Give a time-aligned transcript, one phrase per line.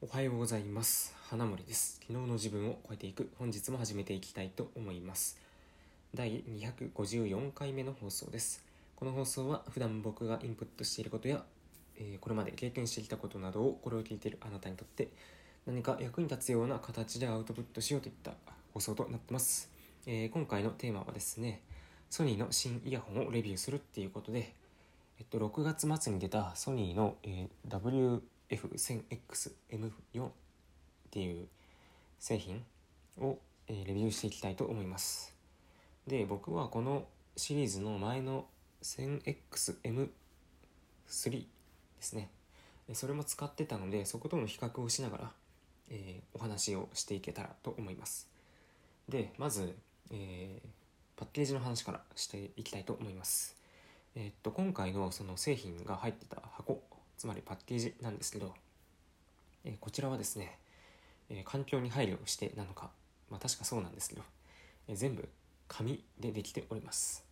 [0.00, 1.12] おはようございます。
[1.28, 1.98] 花森です。
[2.06, 3.28] 昨日の自分を超えていく。
[3.36, 5.40] 本日も始めていきたいと思います。
[6.14, 8.64] 第254回目の放送です。
[8.94, 11.42] この放送は普段僕がインプットしていることや、
[11.96, 15.08] えーこれまで経験してきたことなどをこれを聞いているあなたにとって
[15.66, 18.34] 何か役に立つような形でアウトプットしようといった
[18.72, 19.68] 放送となってます、
[20.06, 21.60] えー今回のテーマはですね
[22.08, 24.54] ソニーの新イヤホンをレビューするっていうことで
[25.18, 30.30] えっと、6月末に出たソニーの、えー F1000XM4 っ
[31.10, 31.48] ていう
[32.18, 32.64] 製品
[33.20, 35.34] を、えレビューしていきたいと思います。
[36.06, 37.06] で僕はこの
[37.36, 38.46] シリーズの前の
[38.82, 40.08] 1000XM3
[41.06, 41.46] で
[42.00, 42.30] すね。
[42.94, 45.32] それも使ってたのでそことの比較をしながら、
[45.90, 48.28] えーお話をしていけたらと思います。
[49.08, 49.76] でまず、
[50.10, 50.68] えー
[51.16, 53.56] パッケージの話からしていきたいと思います。
[54.14, 56.80] えーっと今回のその製品が入ってた箱
[57.18, 58.54] つまりパッケージなんですけど、
[59.64, 60.56] えこちらはですね、
[61.28, 62.90] え環境に配慮してなのか
[63.30, 64.22] まあ確かそうなんですけど、
[64.86, 65.28] え全部
[65.66, 67.24] 紙でできております。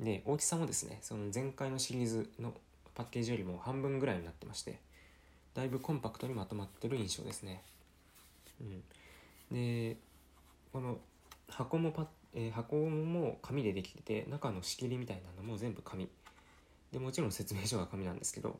[0.00, 2.52] で大きさもですねその前回のシリーズの
[2.94, 4.78] パッケージよりも半分ぐらいになってまして
[5.54, 7.62] だいぶコンパクトにまとまってる印象ですね。
[8.60, 8.82] うん。
[9.52, 9.96] で
[10.72, 10.98] この
[11.48, 16.08] 箱もパ、えー箱も紙でできてて中の仕切りみたいなのも全部紙。
[16.92, 18.58] でもちろん説明書は紙なんですけど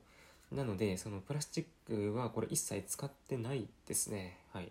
[0.52, 4.38] なのでそのプラスチックはこれ一切使ってないですね。
[4.52, 4.70] はい。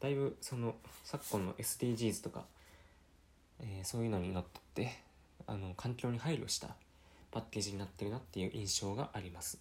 [0.00, 0.74] だいぶその
[1.04, 2.44] 昨今の SDGs とか、
[3.60, 4.96] えーそういうのにのっとって
[5.46, 6.68] あの環境に配慮した
[7.30, 9.58] パッケージになってるなっていう印象があります。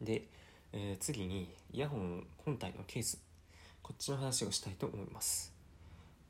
[0.00, 0.24] で、
[0.72, 3.20] えー次にイヤホン本体のケース。
[3.82, 5.52] こっちの話をしたいと思います。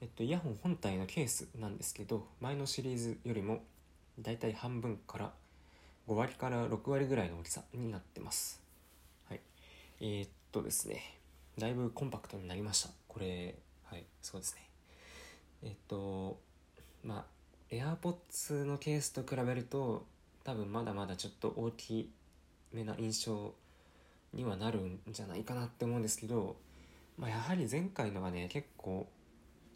[0.00, 3.62] えっとイヤホン本体のケースなんですけど前のシリーズよりも
[4.18, 5.32] だいたい半分から
[6.06, 8.60] 5割から6割ぐらいの大きさになってます。
[9.28, 9.40] はい。
[10.00, 11.18] えーっとですね。
[11.58, 12.90] だいぶコンパクトになりました。
[13.08, 14.68] これはいそうですね。
[15.62, 16.38] えっと
[17.04, 17.24] まあ
[17.70, 20.06] AirPods のケースと比べると
[20.44, 22.10] 多分まだまだちょっと大き
[22.72, 23.54] めな印象
[24.32, 26.56] にはなるんじゃないかなって思うんですけど、
[27.16, 29.08] まあ、やはり前回のはね結構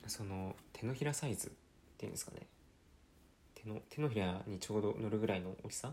[0.07, 1.51] その手のひらサイズっ
[1.97, 2.47] ていうんですかね。
[3.55, 5.93] 手の手のひらにちょうど乗るぐらいの大きさ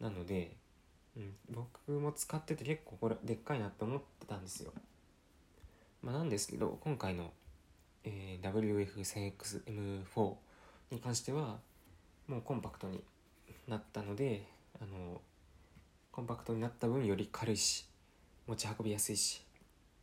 [0.00, 0.56] なので、
[1.16, 4.72] うん、僕も使ってて結構これでっかいなって思ってたんですよ、
[6.02, 7.30] まあ、なんですけど今回の、
[8.04, 10.34] えー WF1000XM4
[10.90, 11.58] に関しては
[12.28, 13.02] もうコンパクトに
[13.68, 14.44] なったので
[14.80, 15.20] あの
[16.12, 17.86] コンパクトになった分より軽いし
[18.46, 19.42] 持ち運びやすいし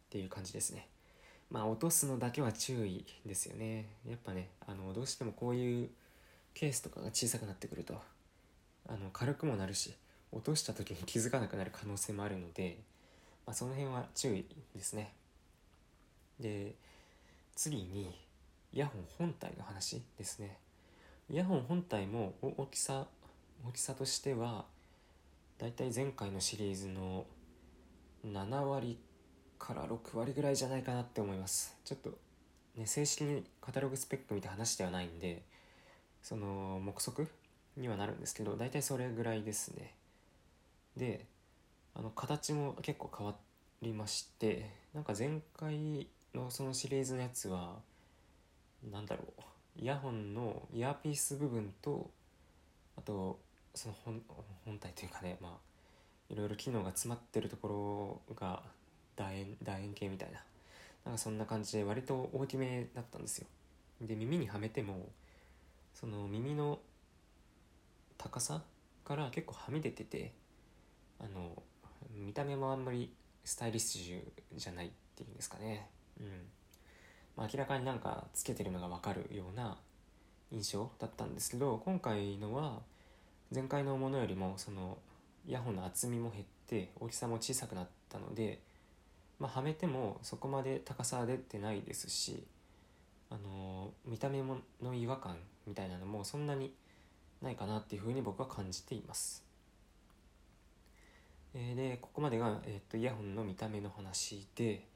[0.07, 0.87] っていう感じですね。
[1.49, 3.87] まあ落とすのだけは注意ですよね。
[4.07, 5.89] やっぱねあのどうしてもこういう
[6.53, 7.99] ケースとかが小さくなってくると
[8.88, 9.94] あの軽くもなるし
[10.31, 12.77] 落とした時に気づかなくなる可能性もあるので、
[13.45, 14.45] まあ、その辺は注意
[14.75, 15.13] ですね。
[16.39, 16.73] で
[17.55, 18.16] 次に
[18.73, 20.57] イヤホン本体の話ですね。
[21.29, 23.05] イヤホン本体も大きさ
[23.66, 24.66] 大きさとしては
[25.59, 27.25] だいたい前回のシリーズの
[28.25, 28.97] 7割
[29.59, 31.77] から6割ぐらいじゃないかなって思います。
[31.85, 32.17] ちょっと
[32.75, 35.44] ね正式にカタログスペック見た話ではないんで
[36.21, 37.27] その目測
[37.78, 39.94] にはなるんですけど大体それぐらいですね。
[40.97, 41.25] で
[41.95, 43.35] あの形も結構変わ
[43.81, 47.75] りましてなんか前回のそのシリーズのやつは
[48.91, 49.41] なんだろう
[49.81, 52.09] イヤホンのイヤーピース部分と
[52.97, 53.39] あと
[53.73, 54.22] その本
[54.66, 55.51] 本体というかねまあ
[56.29, 58.62] いろいろ機能が詰まってるところが
[59.16, 60.39] 楕円楕円形みたいな
[61.06, 63.47] なんかそんな感じで割と大きめだったんですよ。
[64.01, 65.09] で耳にはめても
[65.94, 66.79] その耳の
[68.23, 68.61] 高さ
[69.03, 70.31] から結構はみ出てて
[71.19, 71.61] あの
[72.16, 73.11] 見た目もあんまり
[73.44, 74.22] スタイリッシュ
[74.56, 75.89] じゃないっていうんですかね。
[76.22, 76.28] うん、
[77.35, 79.78] まあ、明らかになんかつけてるのが分かるような
[80.51, 82.79] 印象だったんですけど今回のは
[83.53, 84.97] 前回のものよりもその
[85.45, 88.62] イヤホンの厚みも減って大きさも小さくなったので、
[89.38, 92.45] まあ、はめてもそこまで高さは出てないですし
[93.30, 95.36] あの見た目もの違和感
[95.68, 96.74] みたいなのもそんなに
[97.44, 99.44] ないかなっていうふうに僕は感じています。
[101.54, 104.88] えでここまでが、えー、とイヤホンの見た目の話で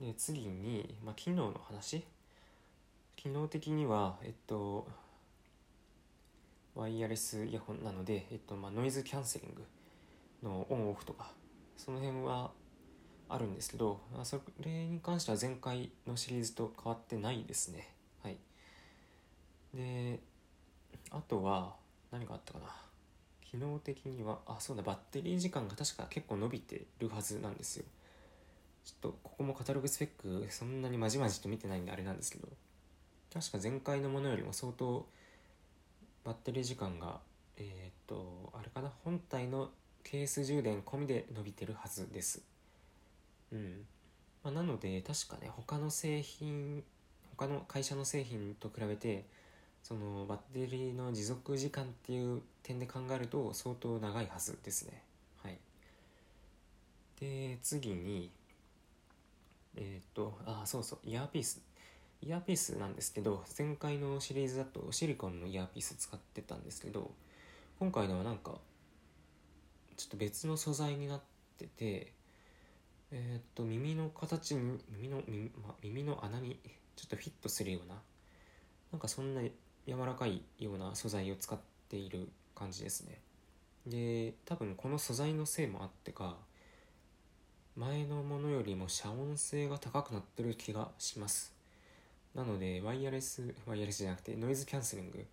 [0.00, 2.04] で次に、まあ、機能の話。
[3.16, 4.86] 機能的にはえっと
[6.74, 9.62] ワイヤレスイヤホンなので、えっとまあ、ノイズキャンセリング
[10.42, 11.30] のオンオフとか
[11.76, 12.50] その辺は
[13.28, 17.88] あるんですけどまあそれに関しては前回のシリーズと変わってないですね。
[18.22, 18.36] はい。
[19.72, 20.20] で
[21.14, 21.74] あとは
[22.10, 22.66] 何があったかな。
[23.42, 27.84] 機能的にはあそうだバッテリー時間が確か結構伸びてるはずなんですよ。
[28.84, 32.48] ちょっとここもカタログスペックそんなにまじまじと見てないんであれなんですけど。
[33.32, 35.06] 確か前回のものよりも相当
[36.24, 37.20] バッテリー時間が
[37.56, 38.90] えー、っとあれかな。
[39.04, 39.70] 本体の
[40.02, 42.42] ケース充電込みで伸びてるはずです。
[43.52, 43.86] うん。
[44.42, 46.82] まあ、なので確かね他の製品
[47.36, 49.24] 他の会社の製品と比べて
[49.84, 55.02] そのバッテリーの持続時間っていう点で考えると相当長いはずですね。
[55.42, 55.58] はい。
[57.20, 58.30] で次に
[59.76, 61.60] えっ、とあそうそうイヤーピース。
[62.22, 67.10] イヤーピースなんですけど前回のシリーズだとシリコンのイヤーピース使ってたんですけど
[67.78, 68.52] 今回のはなんか
[69.98, 71.20] ちょっと別の素材になっ
[71.58, 72.12] てて
[73.10, 76.58] えー、っと耳の形に耳の耳,、ま耳の穴に
[76.96, 77.96] ちょっとフィットするような
[78.90, 79.42] なんかそんな
[79.86, 81.58] 柔らかいような素材を使っ
[81.88, 83.20] ている感じですね。
[83.86, 86.36] で多分この素材のせいもあってか
[87.76, 91.52] 前のものよりも遮音性が高くなってる気がします。
[92.34, 95.24] なのでワイヤレスワイヤレスじゃなくてノイズキャンセリング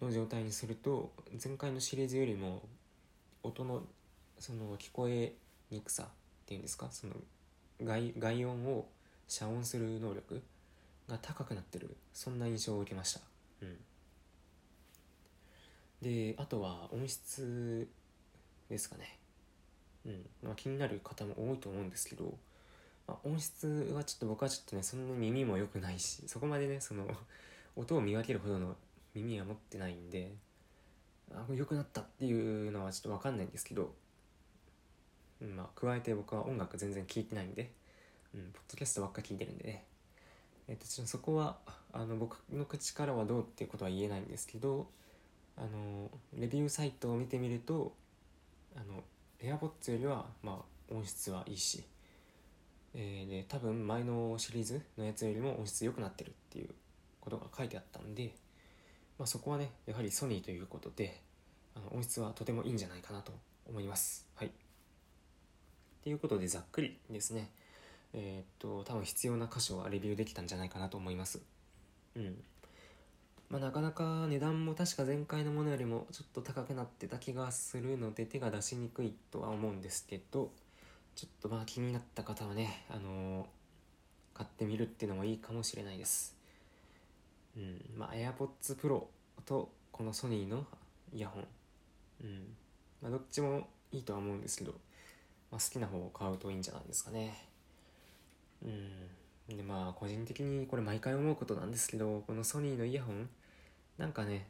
[0.00, 1.12] の状態にすると
[1.42, 2.62] 前回のシリーズよりも
[3.42, 3.82] 音の
[4.38, 5.34] その聞こえ
[5.70, 6.06] にくさっ
[6.46, 7.14] ていうんですかその
[7.82, 8.88] 外外音を
[9.28, 10.42] 遮音する能力
[11.08, 13.33] が高くなってるそんな印象を受けました。
[16.02, 16.28] うん。
[16.30, 17.88] であとは音質
[18.68, 19.18] ですかね。
[20.06, 20.26] うん。
[20.42, 22.36] まあ、気になる方も多いと思うんですけど、
[23.06, 27.06] まあ、音質はちょっと僕はちょっとねそんなに耳も良くないしそこまでねその
[27.76, 28.76] 音を見分けるほどの
[29.14, 30.32] 耳は持ってないんで
[31.32, 33.94] あ良くなったっていうのはちょっと分かんないんですけど、
[35.40, 37.72] うんまあ、加えて僕は音楽全然聴いてないんで、
[38.34, 39.84] うん、ポッドキャストばっか聴いてるんでね。
[40.68, 41.56] えっと、そこは
[41.92, 44.86] あの僕の口からはどうっていうことは言えないんですけど
[45.56, 47.92] あのレビューサイトを見てみると
[48.74, 49.04] あの
[49.40, 51.84] AirPods よりは、まあ、音質はいいし、
[52.94, 56.70] えー、で多分前のシリーズのやつよりも音質良くなってるっていう
[57.20, 58.34] ことが書いてあったんで、
[59.18, 61.20] まあ、そこはねやはりソニーということで
[61.76, 63.32] あの音質はとてもいいんじゃないかなと
[63.68, 64.26] 思います。
[64.34, 64.48] はい。
[64.48, 64.50] っ
[66.04, 67.50] ていうことでざっくりですね。
[68.14, 71.40] えー、っと多分必要な箇所はレビューできたんじゃないかなと思います。
[72.16, 72.42] うん。
[73.50, 80.50] まあ、なかなか値段も確か前回のものよりもちょっと高くなってた気がするので手が出しにくいとは思うんですけど
[81.14, 83.44] ちょっとまあ気になった方はね、あのー、
[84.36, 86.36] 買ってみるっていうのもいいかもしれないです。
[87.56, 87.80] うん。
[87.96, 89.04] まあ AirPods Pro
[89.44, 90.66] とこのソニーの
[91.12, 91.46] イヤホン。
[92.22, 92.56] うん。
[93.02, 94.72] まあどっちもいいとは思うんですけど、
[95.52, 97.53] まあ、好きな方を買うといいんじゃないですかね。
[98.62, 99.56] うん。
[99.56, 103.28] でまあ個人的にこれ毎回思うことなんですけどこのソニーのイヤホン
[103.98, 104.48] なんかね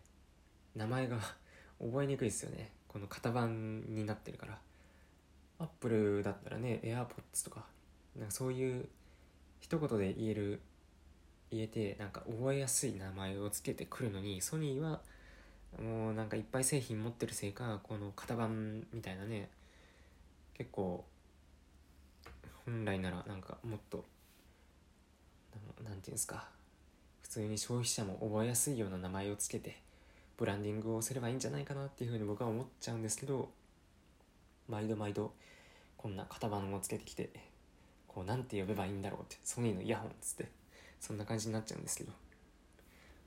[0.77, 1.19] 名前が
[1.83, 2.71] 覚えにくいですよね。
[2.89, 4.61] この型番になってるから。
[5.59, 7.65] アップルだったらね AirPods とか
[8.17, 8.89] なんかそういう
[9.61, 10.61] 一言で言える
[11.51, 15.01] 言えてなんか覚えやすい名前を付けてくるのにソニーは
[15.81, 19.49] もうなんかいっぱい製品持ってるせいかこの型番みたいなね
[20.55, 21.05] 結構
[22.65, 24.05] 本来ならなんかもっと
[25.55, 26.49] 何て言うんですか。
[27.23, 29.77] 普通に消費者も覚えやすいような名前を付けて
[30.37, 33.49] ブランディングをすればいいんじゃないかなっていうふうに僕は思っちゃうんですけど
[34.69, 35.33] 毎度毎度
[35.97, 37.31] こんな型番をつけてきて
[38.07, 40.49] こうなんて呼べばいいんだろうってソニーのイヤホンっつって
[41.01, 42.13] そんな感じになっちゃうんですけど。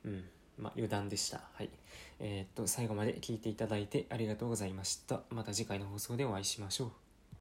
[0.06, 0.24] うん。
[0.58, 1.42] まあ余談でした。
[1.54, 1.70] はい。
[2.20, 5.22] えー、っと最後まで聞いていただいてありがとうございました。
[5.30, 7.07] また次回の放送でお会いしましょう。